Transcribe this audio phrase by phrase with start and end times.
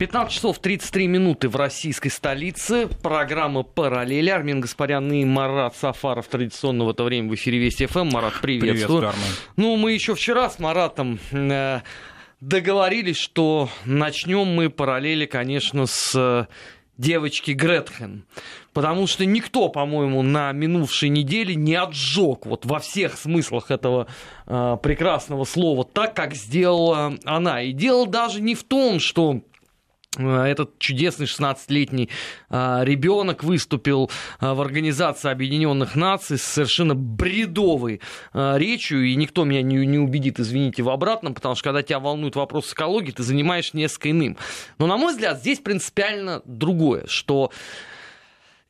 [0.00, 2.88] 15 часов 33 минуты в российской столице.
[3.02, 4.30] Программа «Параллель».
[4.30, 8.08] Армин Гаспарян и Марат Сафаров традиционно в это время в эфире Вести ФМ.
[8.10, 9.00] Марат, приветствую.
[9.00, 9.12] Приветствую,
[9.56, 11.80] Ну, мы еще вчера с Маратом э,
[12.40, 16.46] договорились, что начнем мы параллели, конечно, с э,
[16.96, 18.24] девочки Гретхен.
[18.72, 24.06] Потому что никто, по-моему, на минувшей неделе не отжег вот во всех смыслах этого
[24.46, 27.60] э, прекрасного слова так, как сделала она.
[27.60, 29.42] И дело даже не в том, что
[30.18, 32.10] этот чудесный 16-летний
[32.48, 38.00] а, ребенок выступил а, в Организации Объединенных Наций с совершенно бредовой
[38.32, 42.34] речью, и никто меня не, не убедит, извините, в обратном, потому что когда тебя волнует
[42.34, 44.36] вопрос экологии, ты занимаешь несколько иным.
[44.78, 47.52] Но, на мой взгляд, здесь принципиально другое, что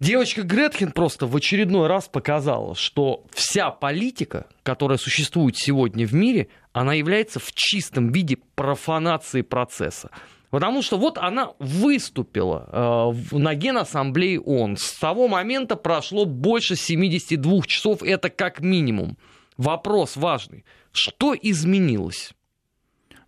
[0.00, 6.48] Девочка Гретхен просто в очередной раз показала, что вся политика, которая существует сегодня в мире,
[6.72, 10.10] она является в чистом виде профанацией процесса.
[10.50, 14.76] Потому что вот она выступила э, на Генассамблее ООН.
[14.76, 19.16] С того момента прошло больше 72 часов, это как минимум.
[19.56, 20.64] Вопрос важный.
[20.92, 22.32] Что изменилось?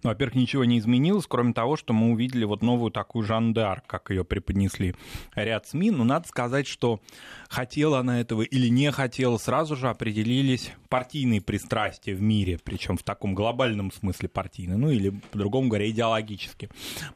[0.02, 3.82] Ну, во-первых, ничего не изменилось, кроме того, что мы увидели вот новую такую Жан д'Арк,
[3.86, 4.94] как ее преподнесли
[5.34, 5.92] ряд СМИ.
[5.92, 7.00] Но надо сказать, что
[7.48, 13.02] хотела она этого или не хотела, сразу же определились партийные пристрастия в мире, причем в
[13.02, 16.68] таком глобальном смысле партийные, ну или, по-другому говоря, идеологически,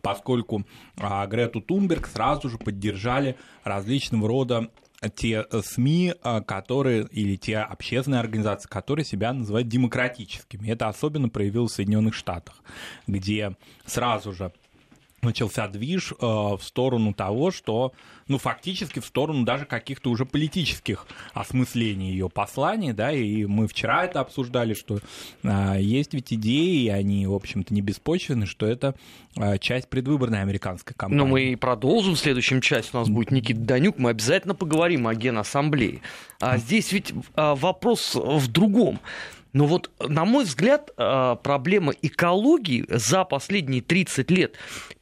[0.02, 0.64] поскольку
[0.96, 4.70] а, Грету Тунберг сразу же поддержали различного рода
[5.14, 10.68] те э, СМИ, э, которые, или те общественные организации, которые себя называют демократическими.
[10.68, 12.62] Это особенно проявилось в Соединенных Штатах,
[13.06, 14.52] где сразу же
[15.22, 17.92] начался движ э, в сторону того, что,
[18.28, 24.04] ну, фактически в сторону даже каких-то уже политических осмыслений ее посланий, да, и мы вчера
[24.04, 24.98] это обсуждали, что
[25.42, 28.94] э, есть ведь идеи, и они, в общем-то, не беспочвены, что это
[29.36, 31.22] э, часть предвыборной американской кампании.
[31.22, 35.06] Но мы и продолжим в следующем части, у нас будет Никита Данюк, мы обязательно поговорим
[35.08, 36.00] о Генассамблее.
[36.40, 39.00] А здесь ведь э, вопрос в другом.
[39.56, 44.54] Но вот, на мой взгляд, э, проблема экологии за последние 30 лет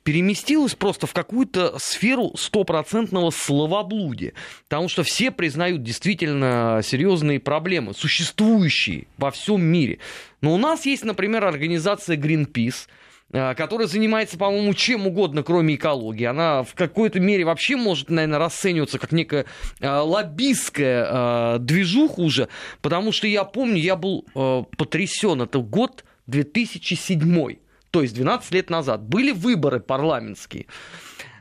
[0.05, 4.33] переместилась просто в какую-то сферу стопроцентного словоблудия.
[4.69, 9.99] Потому что все признают действительно серьезные проблемы, существующие во всем мире.
[10.41, 12.87] Но у нас есть, например, организация Greenpeace–
[13.33, 16.25] которая занимается, по-моему, чем угодно, кроме экологии.
[16.25, 19.47] Она в какой-то мере вообще может, наверное, расцениваться как некая
[19.81, 22.49] э, лоббистская э, движуха уже,
[22.81, 25.43] потому что я помню, я был э, потрясен.
[25.43, 27.57] Это год 2007,
[27.91, 29.03] то есть 12 лет назад.
[29.03, 30.67] Были выборы парламентские.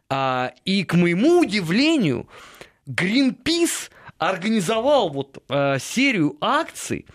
[0.09, 2.27] А, и, к моему удивлению,
[2.87, 7.05] Greenpeace организовал вот э, серию акций,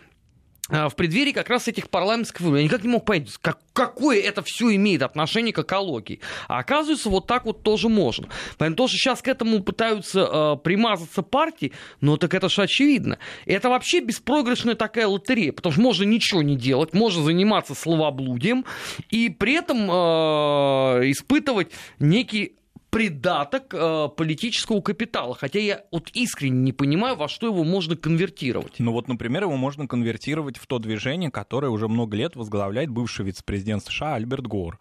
[0.69, 2.61] в преддверии как раз этих парламентских выборов.
[2.61, 6.21] Я никак не мог понять, как, какое это все имеет отношение к экологии.
[6.47, 8.29] А оказывается, вот так вот тоже можно.
[8.59, 13.19] Поэтому то, что сейчас к этому пытаются э, примазаться партии, ну так это же очевидно.
[13.47, 18.65] Это вообще беспроигрышная такая лотерея, потому что можно ничего не делать, можно заниматься словоблудием
[19.11, 22.58] и при этом э, испытывать некий
[22.91, 25.35] придаток э, политического капитала.
[25.35, 28.77] Хотя я вот искренне не понимаю, во что его можно конвертировать.
[28.79, 33.27] Ну вот, например, его можно конвертировать в то движение, которое уже много лет возглавляет бывший
[33.27, 34.79] вице-президент США Альберт Гор.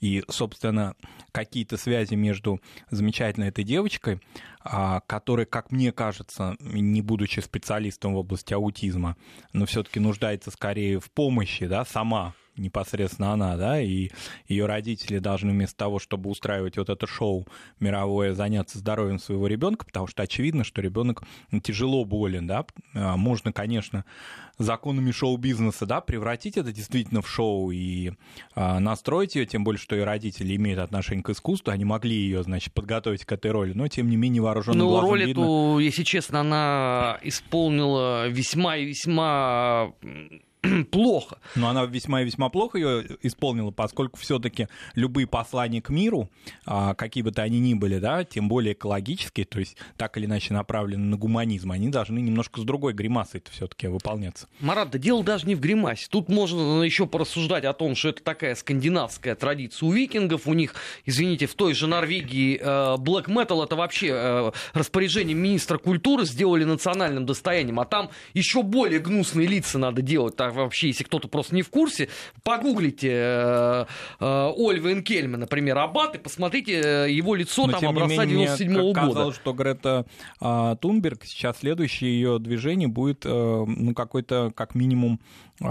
[0.00, 0.94] И, собственно,
[1.32, 2.60] какие-то связи между
[2.90, 4.20] замечательной этой девочкой,
[4.60, 9.16] а, которая, как мне кажется, не будучи специалистом в области аутизма,
[9.52, 14.10] но все-таки нуждается скорее в помощи, да, сама непосредственно она, да, и
[14.46, 17.46] ее родители должны вместо того, чтобы устраивать вот это шоу
[17.80, 21.22] мировое, заняться здоровьем своего ребенка, потому что очевидно, что ребенок
[21.62, 22.66] тяжело болен, да.
[22.94, 24.04] А, можно, конечно,
[24.58, 28.12] законами шоу-бизнеса, да, превратить это действительно в шоу и
[28.54, 32.42] а, настроить ее, тем более, что и родители имеют отношение к искусству, они могли ее,
[32.42, 35.78] значит, подготовить к этой роли, но тем не менее вооруженным ну, глазом роль видно...
[35.78, 39.92] если честно, она исполнила весьма и весьма
[40.90, 41.38] плохо.
[41.54, 46.30] Но она весьма и весьма плохо ее исполнила, поскольку все-таки любые послания к миру,
[46.66, 50.26] а, какие бы то они ни были, да, тем более экологические, то есть так или
[50.26, 54.48] иначе направлены на гуманизм, они должны немножко с другой гримасой все-таки выполняться.
[54.60, 56.06] Марат, да дело даже не в гримасе.
[56.10, 60.46] Тут можно еще порассуждать о том, что это такая скандинавская традиция у викингов.
[60.46, 66.24] У них, извините, в той же Норвегии black metal это вообще э, распоряжение министра культуры
[66.24, 71.54] сделали национальным достоянием, а там еще более гнусные лица надо делать вообще, если кто-то просто
[71.54, 72.08] не в курсе,
[72.42, 73.84] погуглите э,
[74.20, 78.82] э, Ольвен Кельма, например, Аббат, и посмотрите э, его лицо Но, там образца 97 -го
[78.88, 79.00] года.
[79.00, 80.06] казалось, что Грета
[80.40, 83.28] э, Тунберг, сейчас следующее ее движение будет, э,
[83.66, 85.20] ну, какой-то, как минимум,
[85.60, 85.66] э,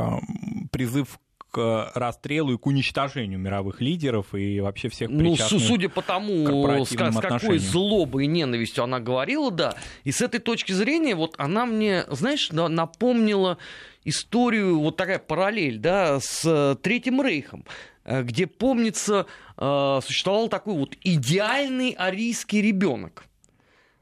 [0.72, 1.20] призыв
[1.52, 6.90] к расстрелу и к уничтожению мировых лидеров и вообще всех Ну, судя по тому, с,
[6.90, 9.76] с какой злобой и ненавистью она говорила, да.
[10.04, 13.58] И с этой точки зрения, вот она мне, знаешь, напомнила
[14.08, 17.66] историю, вот такая параллель, да, с Третьим Рейхом,
[18.04, 19.26] э, где, помнится,
[19.58, 23.26] э, существовал такой вот идеальный арийский ребенок.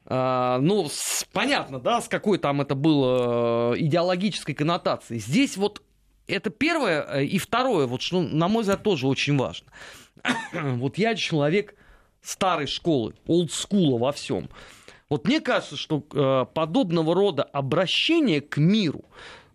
[0.08, 5.20] Ну, с, понятно, да, с какой там это было идеологической коннотацией.
[5.20, 5.82] Здесь вот
[6.28, 7.22] это первое.
[7.22, 9.66] И второе, вот что, на мой взгляд, тоже очень важно.
[10.54, 11.74] вот я человек
[12.22, 14.50] старой школы, олдскула во всем.
[15.10, 19.06] Вот мне кажется, что э, подобного рода обращение к миру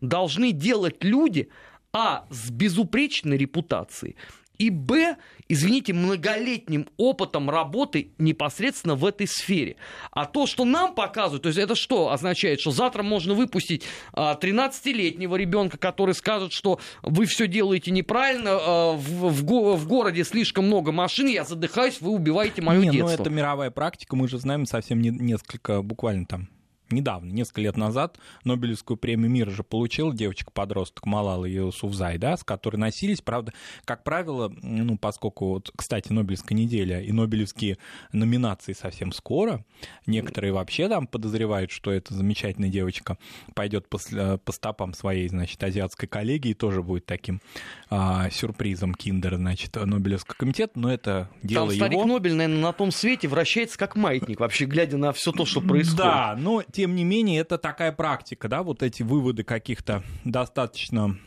[0.00, 1.49] должны делать люди,
[1.93, 4.17] а, с безупречной репутацией,
[4.61, 5.17] и б,
[5.49, 9.76] извините, многолетним опытом работы непосредственно в этой сфере.
[10.11, 15.35] А то, что нам показывают, то есть это что означает, что завтра можно выпустить 13-летнего
[15.35, 20.67] а, ребенка, который скажет, что вы все делаете неправильно, а, в, в, в городе слишком
[20.67, 23.17] много машин, я задыхаюсь, вы убиваете мое не, детство.
[23.17, 26.49] Ну это мировая практика, мы же знаем совсем не, несколько, буквально там
[26.93, 32.77] недавно, несколько лет назад, Нобелевскую премию мира же получила девочка-подросток Малала Юсуфзай, да, с которой
[32.77, 33.21] носились.
[33.21, 33.53] Правда,
[33.85, 37.79] как правило, ну, поскольку, вот, кстати, Нобелевская неделя и Нобелевские
[38.13, 39.65] номинации совсем скоро,
[40.07, 43.19] некоторые вообще там подозревают, что эта замечательная девочка
[43.55, 43.99] пойдет по,
[44.45, 47.41] по стопам своей, значит, азиатской коллеги и тоже будет таким
[47.89, 52.07] а, сюрпризом киндера, значит, Нобелевского комитета, но это дело там старик его.
[52.07, 55.99] Нобель, наверное, на том свете вращается как маятник, вообще глядя на все то, что происходит.
[55.99, 61.19] Да, но тем не менее, это такая практика, да, вот эти выводы каких-то достаточно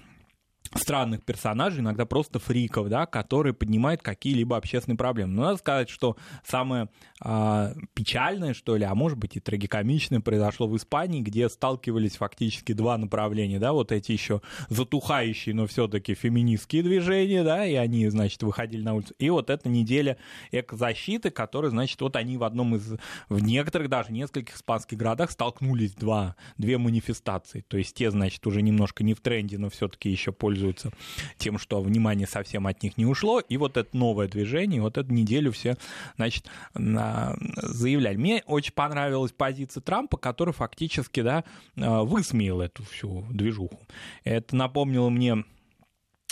[0.76, 5.34] странных персонажей, иногда просто фриков, да, которые поднимают какие-либо общественные проблемы.
[5.34, 6.90] Но надо сказать, что самое
[7.22, 12.74] а, печальное, что ли, а может быть и трагикомичное произошло в Испании, где сталкивались фактически
[12.74, 18.42] два направления, да, вот эти еще затухающие, но все-таки феминистские движения, да, и они, значит,
[18.44, 19.14] выходили на улицу.
[19.20, 20.18] И вот эта неделя
[20.52, 22.94] экозащиты, которая, значит, вот они в одном из,
[23.30, 27.64] в некоторых даже нескольких испанских городах столкнулись два, две манифестации.
[27.68, 30.63] То есть те, значит, уже немножко не в тренде, но все-таки еще пользуются
[31.38, 33.40] тем, что внимание совсем от них не ушло.
[33.40, 35.78] И вот это новое движение, вот эту неделю все,
[36.16, 38.18] значит, на заявляли.
[38.18, 41.44] Мне очень понравилась позиция Трампа, который фактически да,
[41.76, 43.80] э, высмеял эту всю движуху.
[44.24, 45.44] Это напомнило мне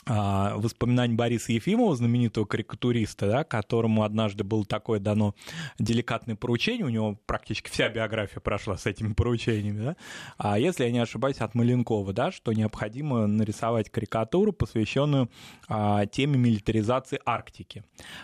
[0.05, 5.35] воспоминаний Бориса Ефимова, знаменитого карикатуриста, да, которому однажды было такое дано
[5.79, 9.95] деликатное поручение, у него практически вся биография прошла с этими поручениями, да,
[10.37, 15.29] а если я не ошибаюсь, от Маленкова, да, что необходимо нарисовать карикатуру, посвященную
[15.67, 17.83] а, теме милитаризации Арктики.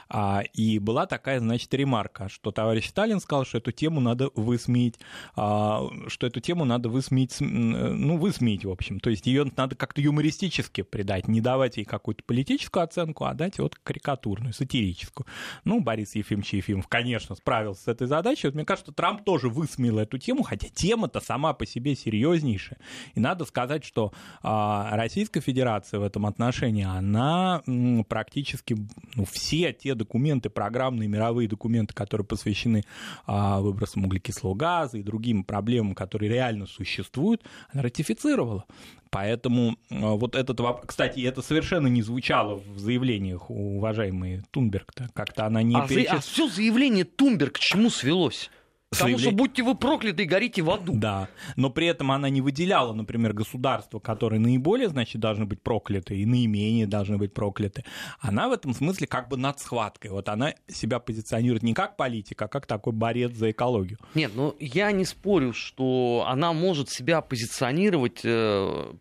[0.10, 5.00] А, и была такая, значит, ремарка, что товарищ Сталин сказал, что эту тему надо высмеять,
[5.36, 10.02] а, что эту тему надо высмеять, ну, высмеять, в общем, то есть ее надо как-то
[10.02, 15.28] юмористически придать, не давать давать ей какую-то политическую оценку, а дать вот карикатурную, сатирическую.
[15.66, 18.48] Ну, Борис Ефимович Ефимов, конечно, справился с этой задачей.
[18.48, 22.80] Вот мне кажется, Трамп тоже высмеял эту тему, хотя тема-то сама по себе серьезнейшая.
[23.16, 28.78] И надо сказать, что а, Российская Федерация в этом отношении, она м, практически
[29.16, 32.84] ну, все те документы, программные мировые документы, которые посвящены
[33.26, 37.44] а, выбросам углекислого газа и другим проблемам, которые реально существуют,
[37.74, 38.66] она ратифицировала.
[39.10, 40.88] Поэтому а, вот этот вопрос...
[40.88, 45.10] Кстати, это совершенно не звучало в заявлениях уважаемой Тунберг-то.
[45.14, 46.12] Как-то она не а, перечис...
[46.12, 48.50] а все заявление Тунберг к чему свелось?
[48.90, 50.94] Потому что будьте вы прокляты и горите в аду.
[50.96, 51.28] Да,
[51.58, 56.26] но при этом она не выделяла, например, государства, которые наиболее, значит, должны быть прокляты и
[56.26, 57.84] наименее должны быть прокляты.
[58.20, 60.12] Она в этом смысле как бы над схваткой.
[60.12, 64.00] Вот она себя позиционирует не как политик, а как такой борец за экологию.
[64.16, 68.94] Нет, ну я не спорю, что она может себя позиционировать э,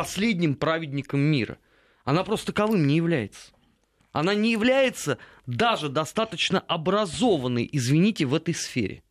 [0.00, 1.58] последним праведником мира.
[2.04, 3.52] Она просто таковым не является.
[4.12, 9.02] Она не является даже достаточно образованной, извините, в этой сфере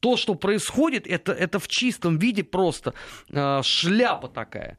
[0.00, 2.94] то, что происходит, это, это в чистом виде просто
[3.30, 4.78] э, шляпа такая.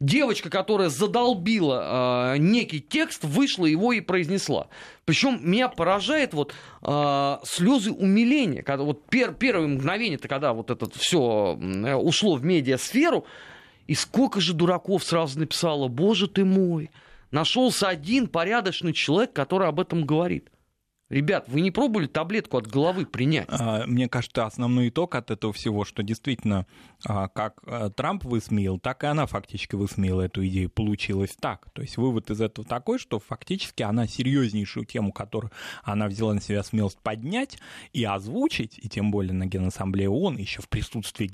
[0.00, 4.66] Девочка, которая задолбила э, некий текст, вышла его и произнесла.
[5.04, 10.70] Причем меня поражает вот э, слезы умиления, когда вот пер, первое мгновение, то когда вот
[10.70, 11.56] это все
[11.96, 13.26] ушло в медиасферу,
[13.86, 16.90] и сколько же дураков сразу написало, боже ты мой,
[17.30, 20.50] нашелся один порядочный человек, который об этом говорит.
[21.10, 23.46] Ребят, вы не пробовали таблетку от головы принять?
[23.50, 26.66] А, мне кажется, основной итог от этого всего, что действительно,
[27.04, 30.70] как а, Трамп высмеял, так и она фактически высмеяла эту идею.
[30.70, 31.68] Получилось так.
[31.72, 35.50] То есть вывод из этого такой, что фактически она серьезнейшую тему, которую
[35.82, 37.58] она взяла на себя смелость поднять
[37.92, 41.30] и озвучить, и тем более на Генассамблее ООН, еще в присутствии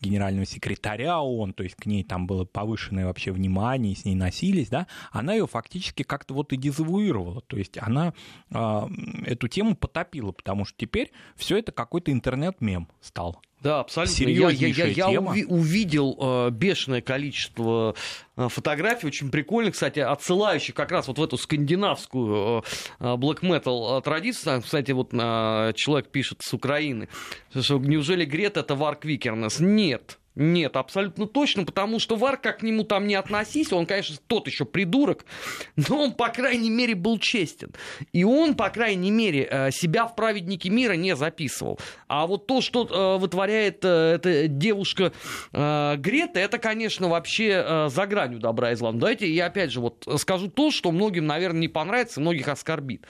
[0.00, 4.68] генерального секретаря ООН, то есть к ней там было повышенное вообще внимание, с ней носились,
[4.68, 7.42] да, она ее фактически как-то вот и дезавуировала.
[7.42, 8.14] То есть она
[8.50, 13.42] эту тему потопило, потому что теперь все это какой-то интернет-мем стал.
[13.62, 14.14] Да, абсолютно.
[14.28, 17.94] Я, я, я, я уви- увидел э, бешеное количество
[18.36, 22.64] э, фотографий, очень прикольных, кстати, отсылающих как раз вот в эту скандинавскую
[23.00, 24.62] э, black metal э, традицию.
[24.62, 27.08] Кстати, вот э, человек пишет с Украины,
[27.54, 29.60] что неужели Грет это Варк Викернес?
[29.60, 30.18] Нет.
[30.36, 34.46] Нет, абсолютно точно, потому что Вар, как к нему там не относись, он, конечно, тот
[34.46, 35.24] еще придурок,
[35.76, 37.72] но он, по крайней мере, был честен.
[38.12, 41.80] И он, по крайней мере, э, себя в праведнике мира не записывал.
[42.06, 45.12] А вот то, что э, вытворяет э, эта девушка
[45.52, 48.92] Грета, это, конечно, вообще за гранью добра и зла.
[48.92, 53.06] Давайте я опять же вот скажу то, что многим, наверное, не понравится, многих оскорбит.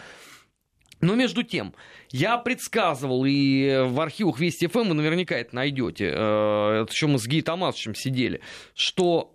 [1.01, 1.75] Но между тем,
[2.11, 7.19] я предсказывал, и в архивах Вести ФМ вы наверняка это найдете, э, это еще мы
[7.19, 8.41] с Гей Томасовичем сидели,
[8.75, 9.35] что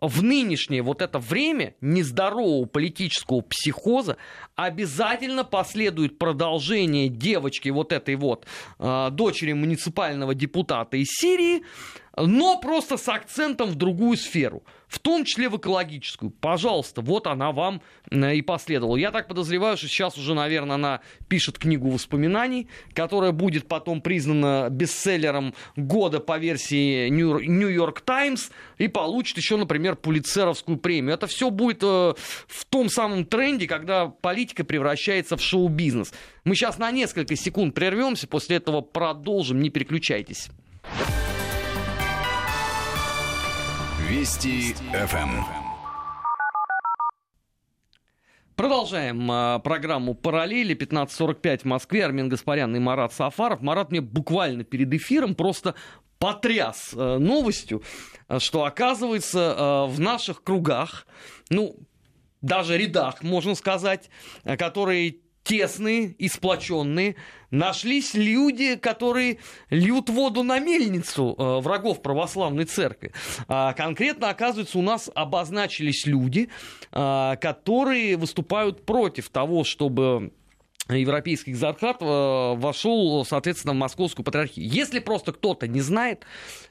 [0.00, 4.16] в нынешнее вот это время нездорового политического психоза
[4.54, 8.46] обязательно последует продолжение девочки вот этой вот
[8.78, 11.62] э, дочери муниципального депутата из Сирии,
[12.16, 16.30] но просто с акцентом в другую сферу, в том числе в экологическую.
[16.30, 18.96] Пожалуйста, вот она вам э, и последовала.
[18.96, 24.68] Я так подозреваю, что сейчас уже, наверное, она пишет книгу воспоминаний, которая будет потом признана
[24.70, 31.14] бестселлером года по версии York Times и получит еще, например, Пулицеровскую премию.
[31.14, 32.14] Это все будет э,
[32.46, 36.12] в том самом тренде, когда политика превращается в шоу-бизнес.
[36.44, 40.50] Мы сейчас на несколько секунд прервемся, после этого продолжим, не переключайтесь.
[44.14, 45.42] Вести ФМ.
[48.54, 50.76] Продолжаем э, программу «Параллели».
[50.76, 52.04] 15.45 в Москве.
[52.04, 53.60] Армин Гаспарян и Марат Сафаров.
[53.60, 55.74] Марат мне буквально перед эфиром просто
[56.20, 57.82] потряс э, новостью,
[58.38, 61.08] что оказывается э, в наших кругах,
[61.50, 61.76] ну,
[62.40, 64.10] даже рядах, можно сказать,
[64.44, 67.16] которые тесные и сплоченные,
[67.50, 69.38] нашлись люди, которые
[69.70, 73.12] льют воду на мельницу э, врагов православной церкви.
[73.46, 76.48] А конкретно, оказывается, у нас обозначились люди,
[76.90, 80.32] э, которые выступают против того, чтобы
[80.88, 84.68] европейский экзархат э, вошел, соответственно, в московскую патриархию.
[84.68, 86.24] Если просто кто-то не знает,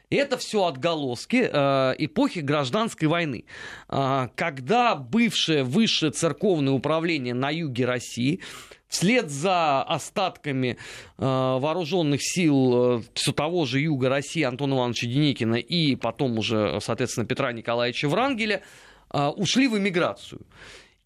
[0.09, 3.45] это все отголоски э, эпохи гражданской войны,
[3.89, 8.41] э, когда бывшее высшее церковное управление на юге России
[8.87, 10.77] вслед за остатками э,
[11.17, 17.25] вооруженных сил э, все того же юга России Антона Ивановича Деникина и потом уже, соответственно,
[17.25, 18.61] Петра Николаевича Врангеля
[19.11, 20.41] э, ушли в эмиграцию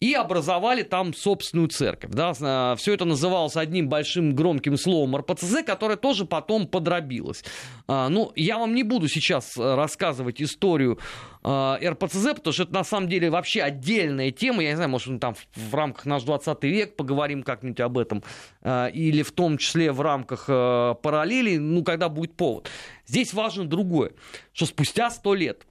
[0.00, 2.12] и образовали там собственную церковь.
[2.12, 2.32] Да?
[2.40, 7.44] А, Все это называлось одним большим громким словом РПЦЗ, которое тоже потом подробилось.
[7.88, 10.98] А, ну, я вам не буду сейчас э, рассказывать историю
[11.42, 14.62] а, РПЦЗ, потому что это на самом деле вообще отдельная тема.
[14.62, 18.22] Я не знаю, может, мы там в рамках наш 20 век поговорим как-нибудь об этом,
[18.64, 22.68] или в том числе в рамках э, параллели, ну, когда будет повод.
[23.06, 24.12] Здесь важно другое,
[24.52, 25.66] что спустя сто лет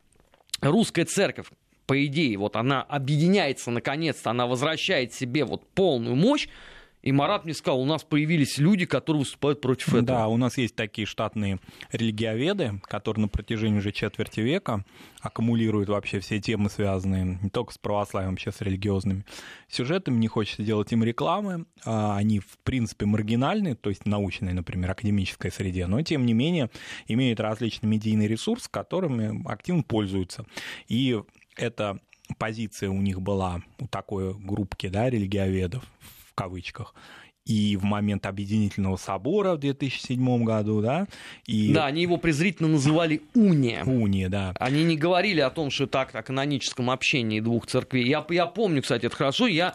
[0.62, 1.48] русская церковь,
[1.88, 6.48] по идее, вот она объединяется наконец-то, она возвращает себе вот полную мощь,
[7.04, 10.06] и Марат мне сказал, у нас появились люди, которые выступают против этого.
[10.06, 11.60] Да, у нас есть такие штатные
[11.92, 14.84] религиоведы, которые на протяжении уже четверти века
[15.22, 19.24] аккумулируют вообще все темы, связанные не только с православием, вообще с религиозными
[19.70, 20.18] сюжетами.
[20.18, 21.66] Не хочется делать им рекламы.
[21.86, 26.70] А они, в принципе, маргинальны, то есть научной, например, академической среде, но, тем не менее,
[27.08, 30.46] имеют различный медийный ресурс, которыми активно пользуются.
[30.90, 31.22] И
[31.58, 32.00] эта
[32.38, 35.84] позиция у них была у такой группки да, религиоведов,
[36.30, 36.94] в кавычках,
[37.48, 41.08] и в момент Объединительного собора в 2007 году, да.
[41.46, 41.74] И...
[41.74, 43.86] Да, они его презрительно называли уния.
[43.86, 44.54] Уния, да.
[44.60, 48.06] Они не говорили о том, что так, о каноническом общении двух церквей.
[48.06, 49.74] Я, я помню, кстати, это хорошо, я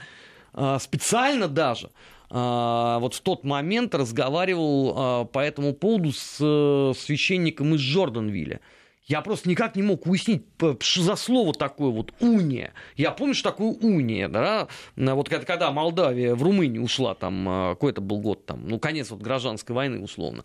[0.53, 1.91] э, специально даже
[2.31, 8.61] э, вот в тот момент разговаривал э, по этому поводу с э, священником из Джорданвилля.
[9.05, 10.45] Я просто никак не мог уяснить,
[10.81, 12.73] что за слово такое вот уния.
[12.97, 17.93] Я помню, что такое уния, да, вот когда Молдавия в Румынию ушла, там, а, какой
[17.93, 20.45] это был год, там, ну, конец вот гражданской войны, условно.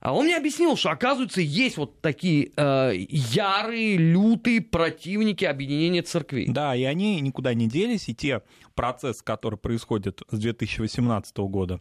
[0.00, 6.46] А он мне объяснил, что, оказывается, есть вот такие э, ярые, лютые противники объединения церквей.
[6.48, 8.42] Да, и они никуда не делись, и те
[8.74, 11.80] процессы, которые происходят с 2018 года,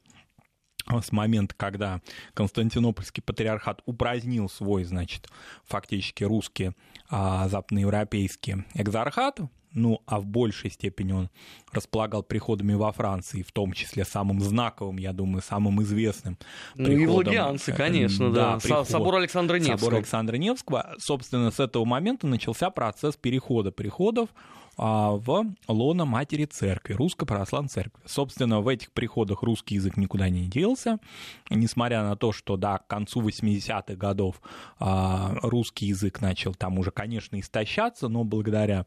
[1.02, 2.02] с момента, когда
[2.34, 5.30] Константинопольский патриархат упразднил свой, значит,
[5.66, 6.72] фактически русский,
[7.10, 9.40] а, западноевропейский экзархат,
[9.76, 11.30] ну, а в большей степени он
[11.72, 16.38] располагал приходами во Франции, в том числе самым знаковым, я думаю, самым известным
[16.76, 18.54] Ну, и владианцы, конечно, да.
[18.54, 18.60] да.
[18.60, 19.78] Приход, собор Александра Невского.
[19.78, 20.96] Собор Александра Невского.
[20.98, 24.30] Собственно, с этого момента начался процесс перехода приходов
[24.78, 28.02] а, в лона матери церкви, русской православной церкви.
[28.06, 31.00] Собственно, в этих приходах русский язык никуда не делся,
[31.50, 34.42] несмотря на то, что, да, к концу 80-х годов
[34.80, 38.86] а, русский язык начал там уже, конечно, истощаться, но благодаря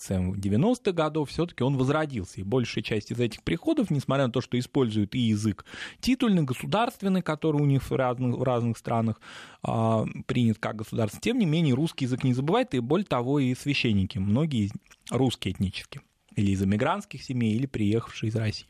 [0.00, 2.40] миграциям 90-х годов все-таки он возродился.
[2.40, 5.64] И большая часть из этих приходов, несмотря на то, что используют и язык
[6.00, 9.20] титульный, государственный, который у них в разных, в разных странах
[9.62, 13.54] а, принят как государство, тем не менее русский язык не забывает, и более того, и
[13.54, 14.70] священники, многие
[15.10, 16.02] русские этнические,
[16.36, 18.68] или из эмигрантских семей, или приехавшие из России.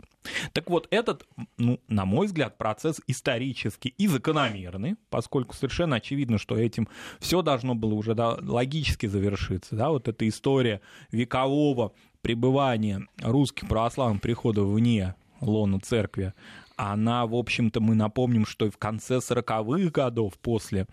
[0.53, 6.57] Так вот, этот, ну, на мой взгляд, процесс исторически и закономерный, поскольку совершенно очевидно, что
[6.57, 9.77] этим все должно было уже да, логически завершиться.
[9.77, 9.91] Да?
[9.91, 16.35] Вот эта история векового пребывания русских православных приходов вне лона церкви,
[16.81, 20.87] она, в общем-то, мы напомним, что и в конце 40-х годов после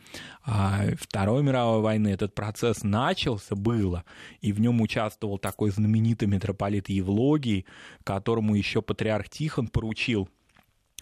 [0.46, 4.03] а, Второй мировой войны этот процесс начался, было,
[4.41, 7.65] и в нем участвовал такой знаменитый митрополит Евлогий,
[8.03, 10.27] которому еще патриарх Тихон поручил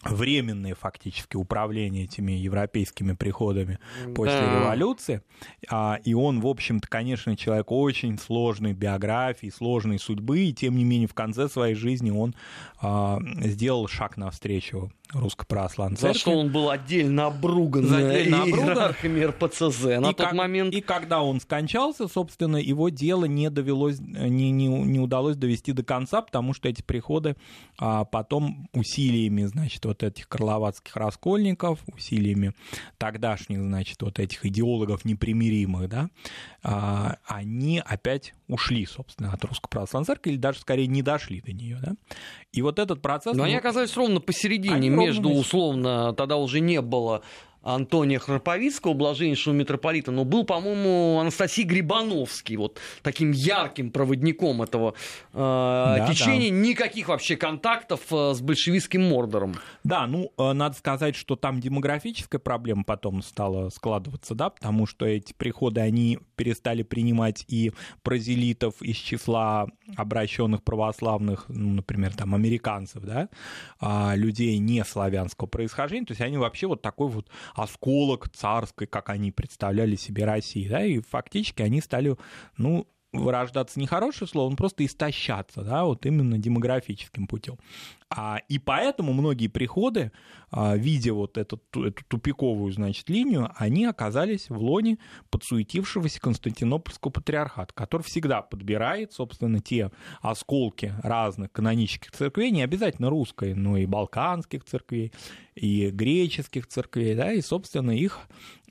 [0.06, 3.80] временное фактически управление этими европейскими приходами
[4.14, 4.60] после да.
[4.60, 5.22] революции.
[5.70, 10.84] А, и он, в общем-то, конечно, человек очень сложной биографии, сложной судьбы, и тем не
[10.84, 12.36] менее в конце своей жизни он
[12.82, 16.14] а, сделал шаг навстречу Русской Православной Церкви.
[16.14, 20.74] За что он был отдельно обруган отдельно иерархами РПЦЗ на и тот как, момент.
[20.74, 25.84] И когда он скончался, собственно, его дело не довелось, не, не, не удалось довести до
[25.84, 27.36] конца, потому что эти приходы
[27.78, 32.54] а, потом усилиями, значит, вот этих карловацких раскольников, усилиями
[32.98, 36.10] тогдашних, значит, вот этих идеологов непримиримых, да,
[36.64, 41.54] а, они опять ушли, собственно, от Русской Православной Церкви, или даже скорее не дошли до
[41.54, 41.94] нее, да.
[42.52, 43.34] И вот этот процесс...
[43.34, 47.22] Но ну, они оказались ровно посередине, между, условно, тогда уже не было
[47.66, 54.94] Антония Храповицкого, блаженнейшего митрополита, но был, по-моему, Анастасий Грибановский, вот таким ярким проводником этого
[55.34, 56.52] э, да, течения.
[56.52, 56.56] Да.
[56.56, 59.56] Никаких вообще контактов э, с большевистским Мордором.
[59.84, 65.06] Да, ну, э, надо сказать, что там демографическая проблема потом стала складываться, да, потому что
[65.08, 67.72] эти приходы, они перестали принимать и
[68.04, 73.30] прозелитов из числа обращенных православных, ну, например, там, американцев, да,
[73.80, 79.10] а людей не славянского происхождения, то есть они вообще вот такой вот осколок царской, как
[79.10, 82.16] они представляли себе России, да, и фактически они стали,
[82.58, 82.88] ну,
[83.18, 87.58] вырождаться нехорошее слово, он просто истощаться, да, вот именно демографическим путем.
[88.10, 90.12] А, и поэтому многие приходы,
[90.52, 95.00] а, видя вот эту, эту тупиковую, значит, линию, они оказались в лоне
[95.32, 99.92] подсуетившегося Константинопольского патриархата, который всегда подбирает, собственно, те
[100.22, 105.12] осколки разных канонических церквей, не обязательно русской, но и балканских церквей,
[105.56, 108.20] и греческих церквей, да, и, собственно, их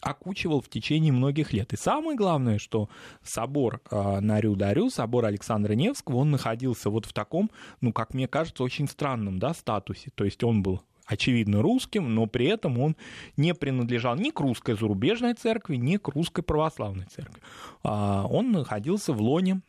[0.00, 1.72] окучивал в течение многих лет.
[1.72, 2.90] И самое главное, что
[3.22, 8.28] собор э, на Рю-Дарю, собор Александра Невского, он находился вот в таком, ну, как мне
[8.28, 10.10] кажется, очень странном да, статусе.
[10.14, 12.96] То есть он был очевидно русским, но при этом он
[13.36, 17.42] не принадлежал ни к русской зарубежной церкви, ни к русской православной церкви.
[17.82, 19.60] А, он находился в лоне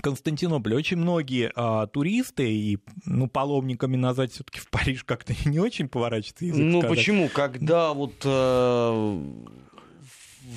[0.00, 0.74] Константинополь.
[0.74, 6.44] Очень многие а, туристы и ну, паломниками назвать все-таки в Париж как-то не очень поворачивается
[6.46, 6.64] язык.
[6.64, 6.98] Ну сказать.
[6.98, 7.28] почему?
[7.28, 9.20] Когда вот э,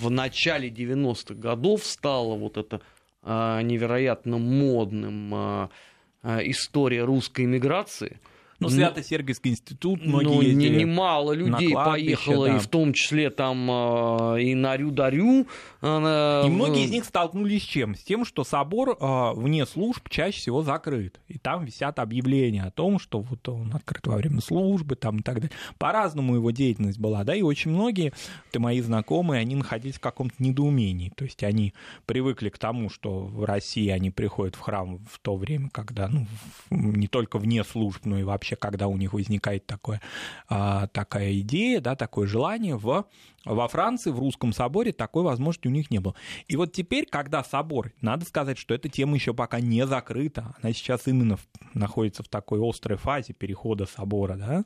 [0.02, 2.82] в начале 90-х годов стало вот это
[3.24, 5.70] э, невероятно модным э,
[6.24, 8.20] история русской иммиграции–
[8.60, 12.58] ну, Свято-Сергиевский институт, многие ну, ездили немало людей поехало, да.
[12.58, 15.48] и в том числе там э, и на Рю-Дарю.
[15.82, 15.86] И
[16.50, 17.96] многие из них столкнулись с чем?
[17.96, 21.20] С тем, что собор э, вне служб чаще всего закрыт.
[21.28, 25.22] И там висят объявления о том, что вот он открыт во время службы там, и
[25.22, 25.52] так далее.
[25.78, 28.14] По-разному его деятельность была, да, и очень многие,
[28.52, 31.12] ты мои знакомые, они находились в каком-то недоумении.
[31.16, 31.74] То есть они
[32.06, 36.26] привыкли к тому, что в России они приходят в храм в то время, когда, ну,
[36.72, 40.02] не только вне служб, но и вообще вообще, когда у них возникает такое,
[40.48, 43.06] а, такая идея, да, такое желание в
[43.54, 46.16] Во Франции, в русском соборе такой возможности у них не было.
[46.48, 50.74] И вот теперь, когда собор, надо сказать, что эта тема еще пока не закрыта, она
[50.74, 51.38] сейчас именно
[51.74, 54.64] находится в такой острой фазе перехода собора да,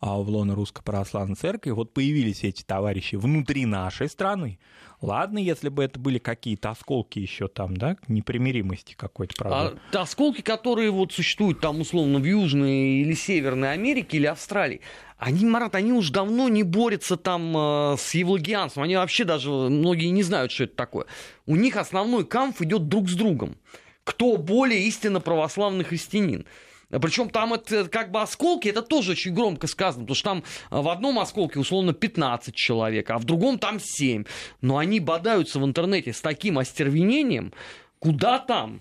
[0.00, 4.58] а, в лоно Русской Православной Церкви, вот появились эти товарищи внутри нашей страны,
[5.02, 9.78] Ладно, если бы это были какие-то осколки еще там, да, непримиримости какой-то, правда.
[9.92, 14.82] А, осколки, которые вот существуют там условно в Южной или Северной Америке или Австралии,
[15.20, 18.84] они, Марат, они уже давно не борются там э, с евлогианством.
[18.84, 21.04] Они вообще даже, многие не знают, что это такое.
[21.46, 23.58] У них основной камф идет друг с другом.
[24.04, 26.46] Кто более истинно православный христианин.
[26.88, 30.88] Причем там это как бы осколки, это тоже очень громко сказано, потому что там в
[30.88, 34.24] одном осколке условно 15 человек, а в другом там 7.
[34.62, 37.52] Но они бодаются в интернете с таким остервенением,
[37.98, 38.80] куда там?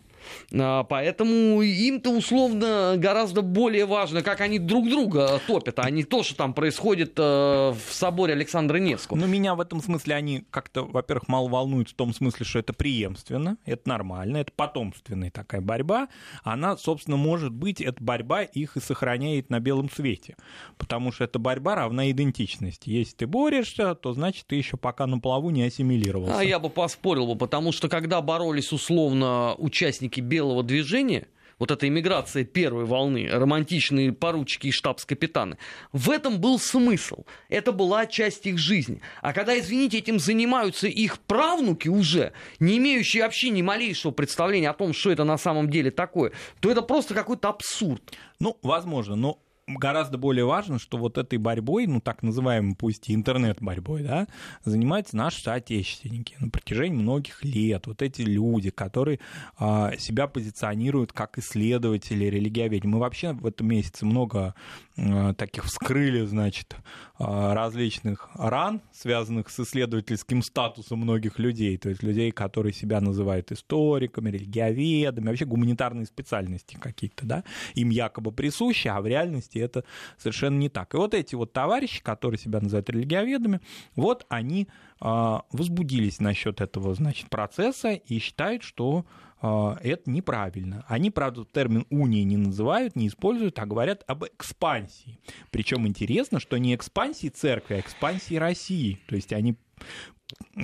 [0.53, 6.23] А, поэтому им-то условно гораздо более важно, как они друг друга топят, а не то,
[6.23, 9.17] что там происходит э, в соборе Александра Невского.
[9.17, 12.73] Ну, меня в этом смысле они как-то, во-первых, мало волнуют в том смысле, что это
[12.73, 16.08] преемственно, это нормально, это потомственная такая борьба.
[16.43, 20.36] Она, собственно, может быть, эта борьба их и сохраняет на белом свете,
[20.77, 22.89] потому что эта борьба равна идентичности.
[22.89, 26.39] Если ты борешься, то значит ты еще пока на плаву не ассимилировался.
[26.39, 31.27] А я бы поспорил бы, потому что когда боролись условно участники участники белого движения,
[31.58, 35.58] вот эта иммиграция первой волны, романтичные поручики и штабс-капитаны,
[35.91, 37.25] в этом был смысл.
[37.49, 39.01] Это была часть их жизни.
[39.21, 44.73] А когда, извините, этим занимаются их правнуки уже, не имеющие вообще ни малейшего представления о
[44.73, 48.01] том, что это на самом деле такое, то это просто какой-то абсурд.
[48.39, 49.39] Ну, возможно, но
[49.77, 54.27] гораздо более важно, что вот этой борьбой, ну так называемой, пусть и интернет-борьбой, да,
[54.63, 57.88] занимаются наши соотечественники на протяжении многих лет.
[57.88, 59.19] Вот эти люди, которые
[59.58, 62.93] а, себя позиционируют как исследователи религиоведения.
[62.93, 64.55] Мы вообще в этом месяце много
[64.97, 66.75] а, таких вскрыли, значит,
[67.19, 74.29] различных ран, связанных с исследовательским статусом многих людей, то есть людей, которые себя называют историками,
[74.29, 77.43] религиоведами, вообще гуманитарные специальности какие-то, да,
[77.75, 79.84] им якобы присущи, а в реальности это
[80.17, 80.93] совершенно не так.
[80.93, 83.60] И вот эти вот товарищи, которые себя называют религиоведами,
[83.97, 84.69] вот они
[85.01, 89.05] а, возбудились насчет этого, значит, процесса и считают, что
[89.41, 90.86] это неправильно.
[90.88, 95.19] Они, правда, термин унии не называют, не используют, а говорят об экспансии.
[95.49, 98.99] Причем интересно, что не экспансии церкви, а экспансии России.
[99.08, 99.56] То есть они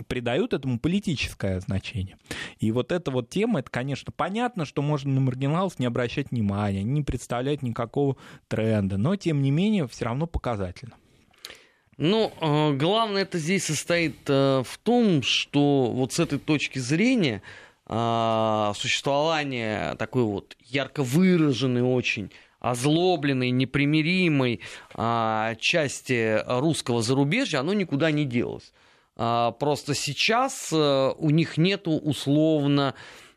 [0.07, 2.17] придают этому политическое значение.
[2.59, 6.83] И вот эта вот тема, это, конечно, понятно, что можно на маргиналов не обращать внимания,
[6.83, 10.95] не представлять никакого тренда, но, тем не менее, все равно показательно.
[11.97, 17.41] Ну, а, главное это здесь состоит э, в том, что вот с этой точки зрения
[17.41, 22.31] а, существование такой вот ярко выраженной очень
[22.65, 24.59] озлобленной, непримиримой
[24.95, 28.73] а, части русского зарубежья, оно никуда не делось.
[29.15, 32.95] А, просто сейчас э, у них нету условно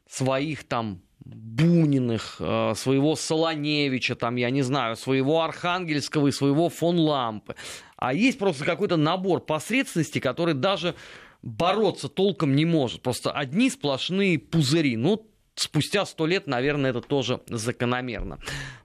[0.08, 7.54] своих там Буниных, своего Солоневича, там, я не знаю, своего Архангельского и своего фон Лампы.
[7.96, 10.94] А есть просто какой-то набор посредственностей, который даже
[11.42, 13.02] бороться толком не может.
[13.02, 14.96] Просто одни сплошные пузыри.
[14.96, 18.38] Ну, спустя сто лет, наверное, это тоже закономерно.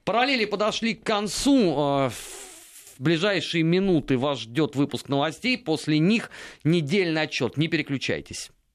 [0.04, 1.74] Параллели подошли к концу.
[1.76, 5.58] А, в ближайшие минуты вас ждет выпуск новостей.
[5.58, 6.30] После них
[6.62, 7.56] недельный отчет.
[7.56, 8.50] Не переключайтесь.